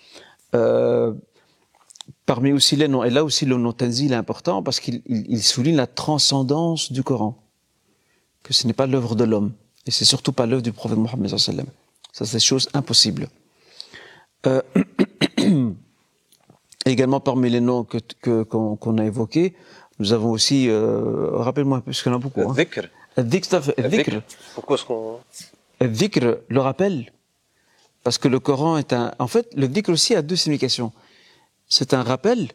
[0.55, 1.13] Euh,
[2.25, 5.43] parmi aussi les noms, et là aussi le nom Tanzil est important parce qu'il il,
[5.43, 7.37] souligne la transcendance du Coran,
[8.43, 9.53] que ce n'est pas l'œuvre de l'homme,
[9.85, 11.53] et c'est surtout pas l'œuvre du prophète Mohammed Ça,
[12.13, 13.29] c'est des choses impossibles.
[14.47, 14.61] Euh,
[16.91, 19.55] également parmi les noms que qu'on a évoqués,
[19.99, 22.41] nous avons aussi, euh, rappelle-moi, puisqu'il y en a beaucoup.
[22.41, 22.53] Hein.
[22.53, 24.21] Dhikr.
[24.55, 25.19] Pourquoi est-ce qu'on...
[25.81, 27.11] Dhikr, le rappel.
[28.03, 29.13] Parce que le Coran est un...
[29.19, 30.93] En fait, le dhikr aussi a deux significations.
[31.67, 32.47] C'est un rappel,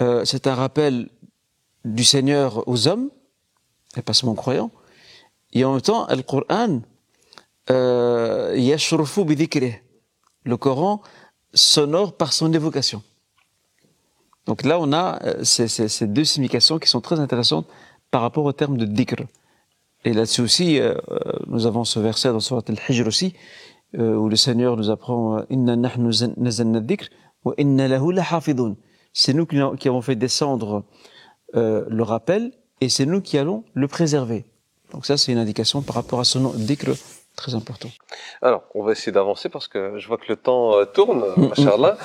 [0.00, 1.10] euh, c'est un rappel
[1.84, 3.10] du Seigneur aux hommes,
[3.96, 4.70] et pas seulement aux croyants.
[5.52, 6.80] Et en même temps, le Coran,
[7.70, 9.74] euh, yashrufu bidhikrih.
[10.44, 11.02] Le Coran
[11.52, 13.02] sonore par son évocation.
[14.46, 17.66] Donc là, on a euh, ces, ces, ces, deux significations qui sont très intéressantes
[18.10, 19.22] par rapport au terme de dhikr.
[20.04, 20.94] Et là-dessus aussi, euh,
[21.46, 23.34] nous avons ce verset dans Surat al-Hijr aussi,
[23.98, 27.08] euh, où le Seigneur nous apprend «Inna nahnu nazalna dhikr
[27.44, 28.76] wa inna lahu lahafidun».
[29.12, 30.84] C'est nous qui avons fait descendre
[31.54, 34.44] euh, le rappel et c'est nous qui allons le préserver.
[34.92, 36.90] Donc ça, c'est une indication par rapport à ce nom dhikr
[37.36, 37.88] très important.
[38.42, 41.96] Alors, on va essayer d'avancer parce que je vois que le temps euh, tourne, machallah.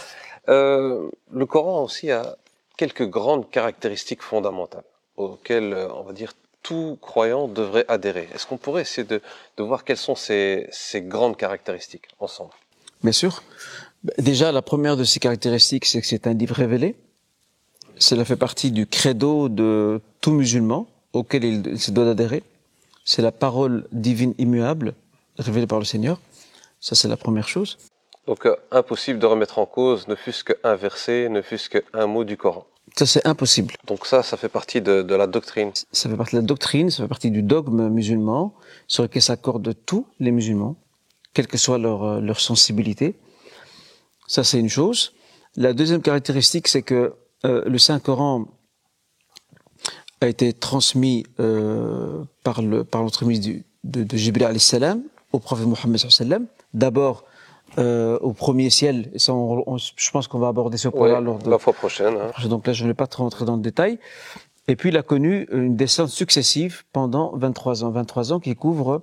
[0.50, 2.38] Euh, le Coran aussi a
[2.78, 4.84] quelques grandes caractéristiques fondamentales
[5.18, 6.34] auxquelles, on va dire,
[6.64, 8.28] tout croyant devrait adhérer.
[8.34, 9.22] Est-ce qu'on pourrait essayer de,
[9.58, 12.52] voir quelles sont ces, ces grandes caractéristiques ensemble?
[13.04, 13.44] Bien sûr.
[14.18, 16.96] Déjà, la première de ces caractéristiques, c'est que c'est un livre révélé.
[17.98, 22.44] Cela fait partie du credo de tout musulman auquel il se doit adhérer.
[23.04, 24.94] C'est la parole divine immuable
[25.38, 26.22] révélée par le Seigneur.
[26.80, 27.78] Ça, c'est la première chose.
[28.28, 32.24] Donc, euh, impossible de remettre en cause ne fût-ce qu'un verset, ne fût-ce qu'un mot
[32.24, 32.66] du Coran.
[32.96, 33.76] Ça, c'est impossible.
[33.86, 35.72] Donc ça, ça fait partie de, de, la doctrine.
[35.92, 38.54] Ça fait partie de la doctrine, ça fait partie du dogme musulman,
[38.88, 40.76] sur lequel s'accordent tous les musulmans,
[41.34, 43.16] quelle que soit leur, euh, leur sensibilité.
[44.28, 45.14] Ça, c'est une chose.
[45.56, 47.14] La deuxième caractéristique, c'est que
[47.46, 48.46] euh, le Saint-Coran
[50.22, 53.40] a été transmis euh, par le par l'entremise
[53.84, 55.02] de, de Jibril salam
[55.32, 56.48] au prophète Mohammed.
[56.74, 57.24] D'abord
[57.78, 59.10] euh, au premier ciel.
[59.14, 59.34] Et ça,
[59.96, 62.16] je pense qu'on va aborder ce point-là lors de la fois prochaine.
[62.18, 62.48] Hein.
[62.48, 64.00] Donc là, je ne vais pas trop rentrer dans le détail.
[64.68, 67.90] Et puis, il a connu une descente successive pendant 23 ans.
[67.92, 69.02] 23 ans qui couvrent,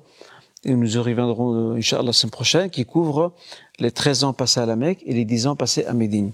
[0.64, 3.32] et nous y reviendrons, euh, Inch'Allah, la semaine prochaine, qui couvrent
[3.78, 6.32] les 13 ans passés à la Mecque et les 10 ans passés à Médine.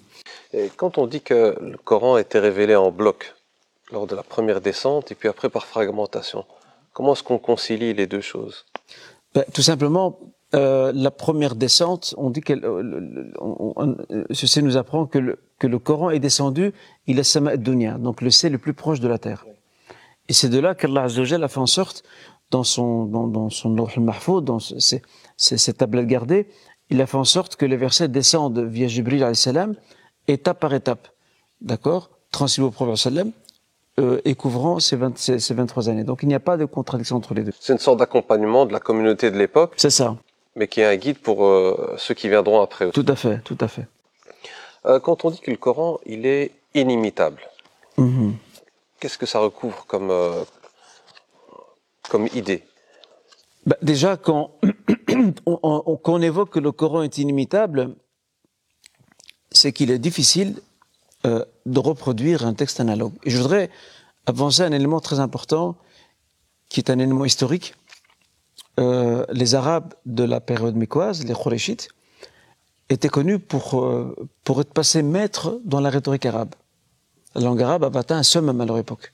[0.53, 3.35] Et quand on dit que le Coran a été révélé en bloc
[3.91, 6.45] lors de la première descente et puis après par fragmentation,
[6.93, 8.67] comment est-ce qu'on concilie les deux choses?
[9.35, 10.19] Ben, Tout simplement
[10.55, 13.25] euh, la première descente, on dit qu'elle, euh,
[14.33, 16.73] ceci nous apprend que le, que le Coran est descendu,
[17.07, 19.47] il est sama dunya, donc le ciel le plus proche de la terre.
[20.29, 22.03] Et c'est de là qu'Allah a fait en sorte,
[22.51, 25.03] dans son, dans, dans son dans ses,
[25.37, 26.49] ses, tablettes gardées,
[26.91, 29.75] il a fait en sorte que les versets descendent via Jibril salam,
[30.29, 31.09] étape par étape.
[31.63, 32.11] D'accord?
[32.31, 33.33] Transmis au prophète sallam,
[33.99, 36.05] euh, et couvrant ces, 20, ces, ces 23 années.
[36.05, 37.53] Donc il n'y a pas de contradiction entre les deux.
[37.59, 39.73] C'est une sorte d'accompagnement de la communauté de l'époque.
[39.77, 40.17] C'est ça
[40.57, 42.91] mais qui est un guide pour euh, ceux qui viendront après.
[42.91, 43.87] Tout à fait, tout à fait.
[44.87, 47.41] Euh, quand on dit que le Coran, il est inimitable,
[47.97, 48.35] mhm.
[49.01, 50.45] qu'est-ce que ça recouvre comme, euh,
[52.09, 52.65] comme idée?
[53.67, 54.53] Bah, Déjà, quand
[55.47, 57.95] on, quand on évoque que le Coran est inimitable,
[59.51, 60.57] c'est qu'il est difficile
[61.25, 63.13] de reproduire un texte analogue.
[63.23, 63.71] Et je voudrais
[64.27, 65.77] avancer un élément très important,
[66.69, 67.75] qui est un élément historique,
[68.81, 71.89] euh, les Arabes de la période mécoise, les Khoréchites,
[72.89, 76.55] étaient connus pour, euh, pour être passés maîtres dans la rhétorique arabe.
[77.35, 79.13] La langue arabe avait atteint un summum à leur époque.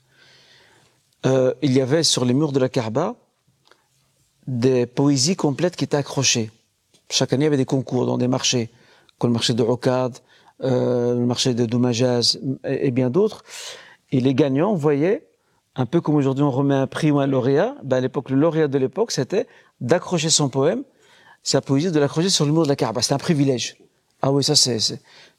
[1.25, 3.15] Euh, il y avait sur les murs de la Kaaba
[4.47, 6.51] des poésies complètes qui étaient accrochées.
[7.09, 8.69] Chaque année, il y avait des concours dans des marchés,
[9.17, 10.17] comme le marché de Rokad,
[10.63, 13.43] euh, le marché de Doumajaz et, et bien d'autres.
[14.11, 15.28] Et les gagnants voyaient
[15.79, 18.35] un peu comme aujourd'hui on remet un prix ou un lauréat, ben à l'époque, le
[18.35, 19.47] lauréat de l'époque, c'était
[19.79, 20.83] d'accrocher son poème,
[21.41, 23.01] sa poésie, de l'accrocher sur le mur de la Kaaba.
[23.01, 23.77] C'était un privilège.
[24.21, 24.79] Ah oui, ça c'est,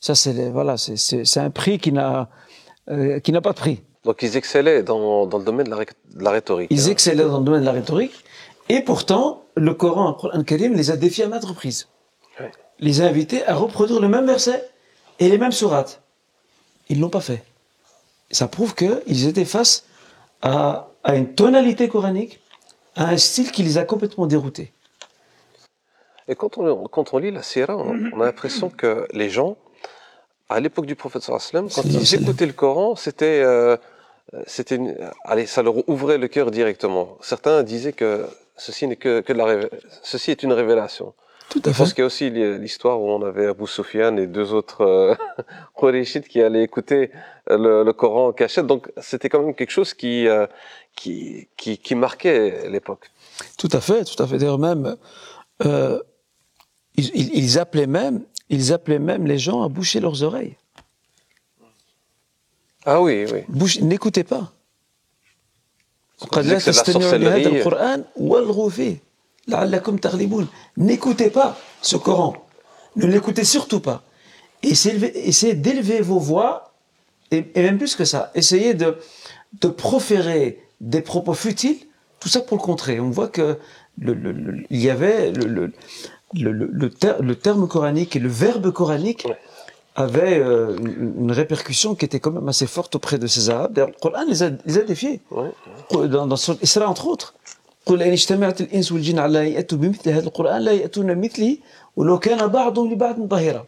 [0.00, 2.30] ça c'est, voilà, c'est, c'est, un prix qui n'a,
[2.88, 3.82] euh, qui n'a pas de prix.
[4.02, 6.68] Donc ils excellaient dans, dans le domaine de la, de la rhétorique.
[6.70, 6.92] Ils hein.
[6.92, 8.24] excellaient dans le domaine de la rhétorique,
[8.70, 11.88] et pourtant, le Coran, le Karim, les a défiés à maintes reprises.
[12.78, 14.66] Les a invités à reproduire le même verset
[15.18, 16.00] et les mêmes sourates.
[16.88, 17.44] Ils l'ont pas fait.
[18.30, 19.84] Ça prouve qu'ils étaient face
[20.42, 22.40] à, une tonalité coranique,
[22.96, 24.72] à un style qui les a complètement déroutés.
[26.28, 29.56] Et quand on, quand on lit la Sierra, on, on a l'impression que les gens,
[30.48, 33.76] à l'époque du prophète sallam, quand ils écoutaient le Coran, c'était, euh,
[34.46, 37.16] c'était, une- allez, ça leur ouvrait le cœur directement.
[37.20, 38.26] Certains disaient que
[38.56, 39.70] ceci n'est que, que de la révé-
[40.02, 41.14] ceci est une révélation.
[41.50, 44.26] Tout à Je pense qu'il y a aussi l'histoire où on avait Abu Sufyan et
[44.26, 45.14] deux autres euh,
[46.28, 47.10] qui allaient écouter
[47.48, 48.66] le, le Coran en cachette.
[48.66, 50.46] Donc c'était quand même quelque chose qui, euh,
[50.94, 53.10] qui, qui, qui marquait l'époque.
[53.58, 54.38] Tout à fait, tout à fait.
[54.38, 54.96] D'ailleurs même,
[55.64, 56.00] euh,
[56.96, 60.56] ils, appelaient même, ils appelaient même les gens à boucher leurs oreilles.
[62.86, 63.40] Ah oui, oui.
[63.48, 64.52] Bouche- N'écoutez pas.
[66.60, 67.62] c'est la sorcellerie.
[70.76, 72.34] N'écoutez pas ce Coran.
[72.96, 74.02] Ne l'écoutez surtout pas.
[74.62, 76.72] Essayez d'élever vos voix,
[77.30, 78.30] et, même plus que ça.
[78.34, 78.96] Essayez de,
[79.76, 81.78] proférer des propos futiles,
[82.18, 83.00] tout ça pour le contrer.
[83.00, 83.58] On voit que
[83.98, 89.26] le, avait le, terme coranique et le verbe coranique
[89.96, 93.72] avait euh, une répercussion qui était quand même assez forte auprès de ces Arabes.
[93.72, 95.50] D'ailleurs, Coran les a, défiés, ouais,
[95.92, 96.82] ouais.
[96.82, 97.34] Entre autres.
[97.89, 101.57] قل إن اجتمعت الإنس والجن على أن يأتوا بمثل هذا القرآن لا يأتون مثله
[101.95, 103.65] ولو كان بعضهم لبعض ظهيرا.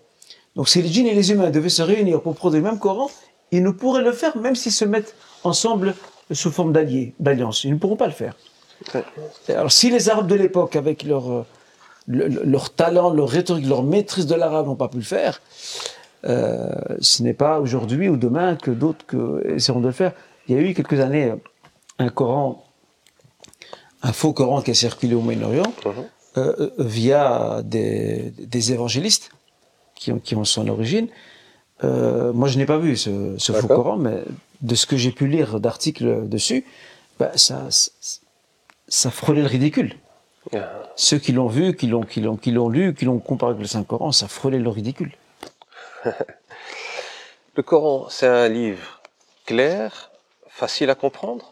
[0.55, 3.09] Donc si les djinns et les humains devaient se réunir pour produire le même Coran,
[3.51, 5.13] ils ne pourraient le faire même s'ils se mettent
[5.43, 5.93] ensemble
[6.31, 7.63] sous forme d'alliés, d'alliance.
[7.63, 8.33] Ils ne pourront pas le faire.
[8.93, 9.03] Ouais.
[9.55, 11.45] Alors si les Arabes de l'époque, avec leur, euh,
[12.07, 15.39] le- le- leur talent, leur rhétorique, leur maîtrise de l'arabe n'ont pas pu le faire,
[16.25, 19.21] euh, ce n'est pas aujourd'hui ou demain que d'autres que
[19.55, 20.13] essaieront de le faire.
[20.47, 21.35] Il y a eu quelques années euh,
[21.99, 22.63] un Coran,
[24.02, 25.92] un faux Coran qui a circulé au Moyen-Orient Mhm.
[26.38, 29.30] euh, euh, via des, des évangélistes
[29.94, 31.08] qui ont, qui ont son origine.
[31.84, 33.66] Euh, moi, je n'ai pas vu ce, ce faux.
[33.68, 34.22] Coran, mais
[34.60, 36.64] de ce que j'ai pu lire d'articles dessus,
[37.18, 37.90] bah, ça, ça,
[38.88, 39.96] ça frôlait le ridicule.
[40.96, 43.62] Ceux qui l'ont vu, qui l'ont, qui l'ont, qui l'ont lu, qui l'ont comparé avec
[43.62, 45.12] le Saint-Coran, ça frôlait le ridicule.
[47.54, 49.02] Le Coran, c'est un livre
[49.46, 50.10] clair,
[50.48, 51.51] facile à comprendre?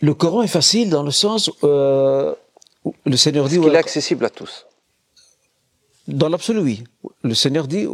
[0.00, 2.34] Le Coran est facile dans le sens euh,
[2.84, 3.56] où le Seigneur dit...
[3.56, 4.66] Est il est accessible à tous.
[6.08, 6.84] Dans l'absolu, oui.
[7.22, 7.86] Le Seigneur dit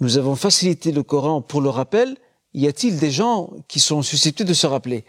[0.00, 2.16] Nous avons facilité le Coran pour le rappel.
[2.54, 5.04] Y a-t-il des gens qui sont susceptibles de se rappeler?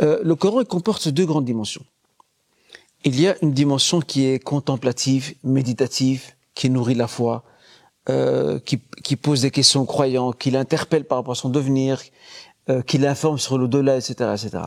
[0.00, 1.84] Euh, le Coran comporte deux grandes dimensions.
[3.04, 7.42] Il y a une dimension qui est contemplative, méditative, qui nourrit la foi,
[8.08, 12.00] euh, qui, qui, pose des questions aux croyants, qui l'interpelle par rapport à son devenir,
[12.70, 14.12] euh, qui l'informe sur l'au-delà, etc.
[14.34, 14.64] etc.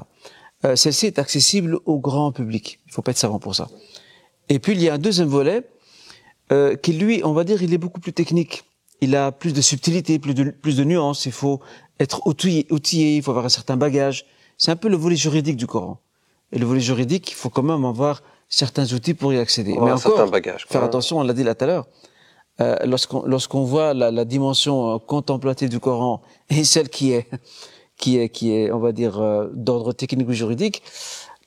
[0.66, 2.80] Euh, Celle-ci est accessible au grand public.
[2.88, 3.68] Il faut pas être savant pour ça.
[4.50, 5.64] Et puis il y a un deuxième volet
[6.52, 8.64] euh, qui lui, on va dire, il est beaucoup plus technique.
[9.02, 11.26] Il a plus de subtilité, plus de, plus de nuances.
[11.26, 11.60] Il faut
[12.00, 14.26] être outillé, outillé, il faut avoir un certain bagage.
[14.58, 16.00] C'est un peu le volet juridique du Coran.
[16.52, 19.78] Et le volet juridique, il faut quand même avoir certains outils pour y accéder.
[19.78, 21.88] Un certain bagage, faire attention, on l'a dit là tout à l'heure.
[22.62, 27.28] Euh, lorsqu'on lorsqu'on voit la, la dimension euh, contemplative du Coran et celle qui est
[27.98, 30.84] qui est qui est on va dire euh, d'ordre technique ou juridique,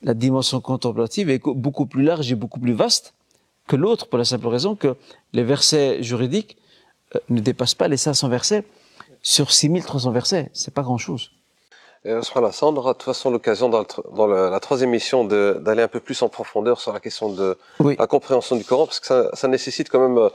[0.01, 3.13] la dimension contemplative est co- beaucoup plus large et beaucoup plus vaste
[3.67, 4.95] que l'autre pour la simple raison que
[5.33, 6.57] les versets juridiques
[7.15, 8.63] euh, ne dépassent pas les 500 versets
[9.21, 11.31] sur 6300 versets, c'est pas grand-chose.
[12.05, 12.21] Euh,
[12.61, 15.81] on aura de toute façon l'occasion dans, le tr- dans le- la troisième émission d'aller
[15.81, 17.97] un peu plus en profondeur sur la question de Oui.
[17.99, 20.29] la compréhension du Coran, parce que ça, ça nécessite quand même euh,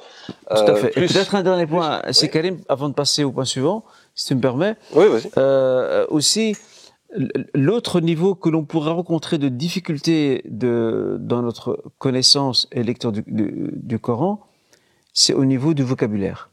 [0.51, 0.89] Tout à euh, fait.
[0.89, 1.13] Et plus.
[1.15, 2.31] peut-être un dernier point, c'est oui.
[2.31, 3.83] Karim, avant de passer au point suivant,
[4.15, 4.77] si tu me permets.
[4.95, 5.31] Oui, vas-y.
[5.39, 6.57] Euh, aussi,
[7.55, 13.23] l'autre niveau que l'on pourrait rencontrer de difficulté de, dans notre connaissance et lecture du,
[13.27, 14.41] du, du Coran,
[15.13, 16.51] c'est au niveau du vocabulaire.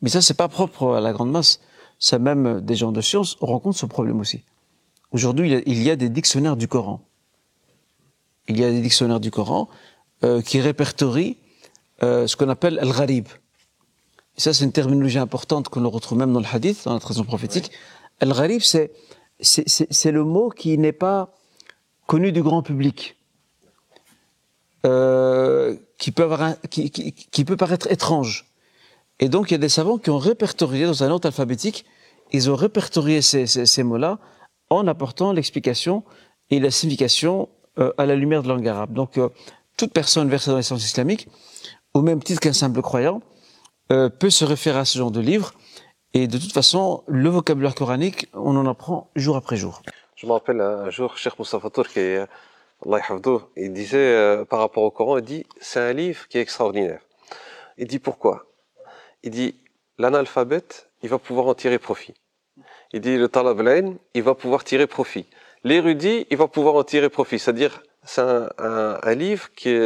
[0.00, 1.60] Mais ça, c'est pas propre à la grande masse.
[1.98, 4.44] Ça, même des gens de science rencontrent ce problème aussi.
[5.12, 7.00] Aujourd'hui, il y a- il y a des dictionnaires du Coran.
[8.48, 9.68] Il y a des dictionnaires du Coran
[10.24, 11.36] euh, qui répertorient
[12.02, 13.26] euh, ce qu'on appelle al-gharib.
[14.36, 17.00] Et ça, c'est une terminologie importante que l'on retrouve même dans le hadith, dans la
[17.00, 17.70] tradition prophétique.
[18.20, 18.92] Al-gharib, c'est,
[19.40, 21.34] c'est, c'est, c'est le mot qui n'est pas
[22.06, 23.16] connu du grand public,
[24.86, 28.46] euh, qui, peut avoir un- qui, qui, qui peut paraître étrange.
[29.20, 31.84] Et donc, il y a des savants qui ont répertorié dans un ordre alphabétique,
[32.32, 34.18] ils ont répertorié ces, ces, ces mots-là
[34.70, 36.02] en apportant l'explication
[36.50, 38.92] et la signification euh, à la lumière de la langue arabe.
[38.94, 39.28] Donc, euh,
[39.76, 41.28] toute personne versée dans les sciences islamiques,
[41.94, 43.20] au même titre qu'un simple croyant,
[43.92, 45.52] euh, peut se référer à ce genre de livre.
[46.14, 49.82] Et de toute façon, le vocabulaire coranique, on en apprend jour après jour.
[50.16, 52.26] Je me rappelle un jour, Cheikh Moustapha qui est,
[53.56, 57.00] il disait euh, par rapport au Coran, il dit c'est un livre qui est extraordinaire.
[57.78, 58.46] Il dit pourquoi?
[59.22, 59.54] Il dit
[59.98, 62.14] l'analphabète, il va pouvoir en tirer profit.
[62.92, 63.60] Il dit le talab
[64.14, 65.26] il va pouvoir tirer profit.
[65.64, 67.38] L'érudit, il va pouvoir en tirer profit.
[67.38, 69.76] C'est-à-dire c'est un, un, un, livre qui,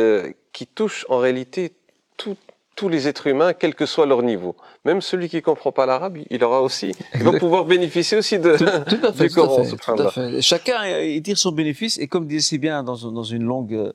[0.52, 1.72] qui touche en réalité
[2.16, 2.36] tout,
[2.76, 4.54] tous les êtres humains, quel que soit leur niveau.
[4.84, 8.56] Même celui qui comprend pas l'arabe, il aura aussi, il va pouvoir bénéficier aussi de,
[8.56, 8.64] tout,
[8.96, 9.64] tout à fait, du Coran.
[9.64, 13.24] Tout à fait, Chacun il tire son bénéfice et comme dit si bien dans, dans
[13.24, 13.92] une longue euh,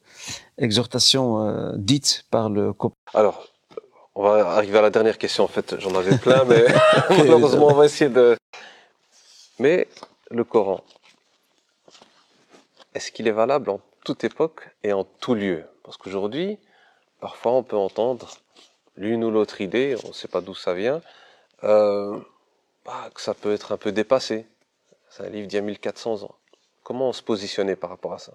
[0.58, 2.74] exhortation euh, dite par le.
[3.14, 3.48] Alors,
[4.16, 5.44] on va arriver à la dernière question.
[5.44, 6.66] En fait, j'en avais plein, mais
[7.10, 8.36] malheureusement, on va essayer de.
[9.60, 9.88] Mais
[10.32, 10.82] le Coran,
[12.96, 15.66] est-ce qu'il est valable en toute époque et en tout lieu?
[15.84, 16.58] Parce qu'aujourd'hui,
[17.20, 18.28] parfois, on peut entendre
[18.96, 21.02] l'une ou l'autre idée, on ne sait pas d'où ça vient,
[21.64, 22.20] euh,
[22.86, 24.46] bah, que ça peut être un peu dépassé.
[25.10, 26.36] C'est un livre d'il y a 1400 ans.
[26.84, 28.34] Comment on se positionnait par rapport à ça?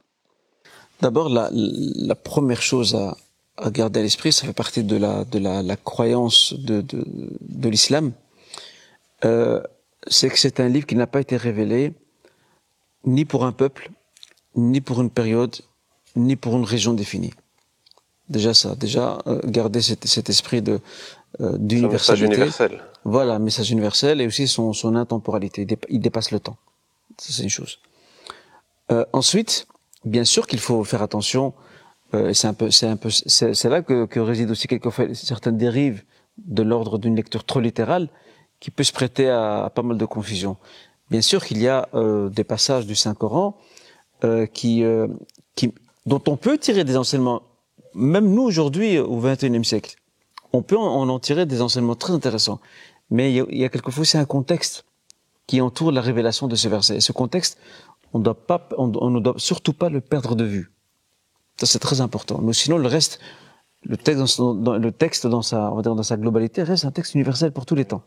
[1.01, 7.69] D'abord, la, première chose à, garder à l'esprit, ça fait partie de la, croyance de
[7.69, 8.13] l'islam,
[9.25, 9.63] euh,
[10.07, 11.95] c'est que c'est un livre qui n'a pas été révélé
[13.05, 13.91] ni pour un peuple,
[14.55, 15.57] ni pour une période,
[16.17, 17.33] ni pour une région définie.
[18.29, 20.81] Déjà ça, déjà euh, garder cet, cet, esprit de
[21.41, 22.27] euh, d'universalité.
[22.27, 22.83] universel.
[23.05, 25.67] Voilà, message universel et aussi son, son intemporalité.
[25.89, 26.57] Il, dépasse le temps.
[27.19, 27.79] Ça c'est une chose.
[28.91, 29.69] Euh, ensuite,
[30.05, 31.55] bien sûr qu'il faut faire attention.
[32.15, 35.57] Euh, c'est un peu, c'est un peu, c'est là que, que réside aussi quelquefois certaines
[35.57, 36.03] dérives
[36.39, 38.09] de l'ordre d'une lecture trop littérale
[38.61, 40.57] qui peut se prêter à, à pas mal de confusion.
[41.11, 43.57] Bien sûr qu'il y a euh, des passages du Saint Coran
[44.25, 44.83] euh, qui,
[45.55, 45.75] qui,
[46.07, 47.43] dont on peut tirer des enseignements
[47.97, 49.97] même nous aujourd'hui, au XXIe siècle,
[50.53, 52.61] on peut en, en tirer des enseignements très intéressants.
[53.11, 54.85] Mais il y a, quelquefois c'est un contexte
[55.47, 56.97] qui entoure la révélation de ce verset.
[56.97, 57.59] Et ce contexte,
[58.13, 60.73] on, doit pas, on, ne doit surtout pas le perdre de vue.
[61.59, 62.41] Ça, c'est très important.
[62.43, 63.21] Mais sinon, le reste,
[63.85, 64.41] le texte,
[65.27, 67.85] dans, sa, on va dire dans sa globalité, reste un texte universel pour tous les
[67.85, 68.03] temps.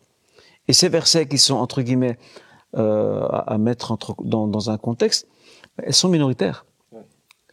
[0.67, 2.19] Et ces versets qui sont entre guillemets
[2.75, 5.27] euh, à, mettre dans, dans un contexte,
[5.77, 6.65] elles sont minoritaires.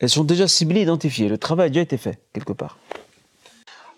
[0.01, 1.29] Elles sont déjà ciblées, identifiées.
[1.29, 2.79] Le travail a déjà été fait, quelque part.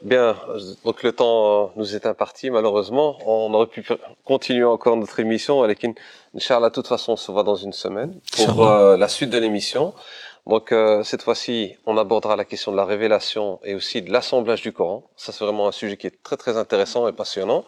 [0.02, 0.36] Bien,
[0.84, 3.18] donc le temps nous est imparti, malheureusement.
[3.26, 3.84] On aurait pu
[4.24, 5.62] continuer encore notre émission.
[5.64, 5.94] Avec une,
[6.36, 9.38] Inch'Allah, de toute façon, on se voit dans une semaine pour euh, la suite de
[9.38, 9.92] l'émission.
[10.46, 14.62] Donc, euh, cette fois-ci, on abordera la question de la révélation et aussi de l'assemblage
[14.62, 15.02] du Coran.
[15.16, 17.64] Ça, c'est vraiment un sujet qui est très, très intéressant et passionnant.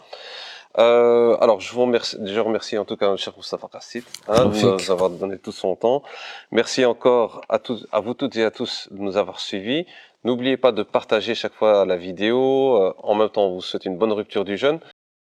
[0.79, 4.83] Euh, alors, je vous remercie, déjà remercie en tout cas cher Moustapha Kassit hein, de
[4.83, 6.03] nous avoir donné tout son temps.
[6.53, 9.87] Merci encore à, tous, à vous toutes et à tous de nous avoir suivis.
[10.23, 12.77] N'oubliez pas de partager chaque fois la vidéo.
[12.77, 14.79] Euh, en même temps, on vous souhaite une bonne rupture du jeûne.